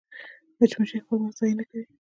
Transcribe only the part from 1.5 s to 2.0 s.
نه کوي